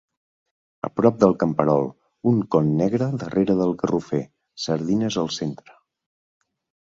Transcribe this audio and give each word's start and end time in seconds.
A 0.87 0.87
prop 0.99 1.19
del 1.23 1.35
camperol: 1.41 1.83
un 2.31 2.39
con 2.55 2.71
negre 2.79 3.09
darrere 3.23 3.57
del 3.61 3.75
garrofer: 3.83 4.21
sardines 4.65 5.19
al 5.25 5.33
centre. 5.39 5.77